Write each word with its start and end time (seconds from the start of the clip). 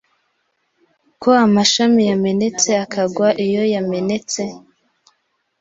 Ko 1.21 1.29
amashami 1.45 2.01
yamenetse 2.09 2.69
akagwa 2.83 3.27
iyo 3.45 3.63
yamenetse 3.73 4.41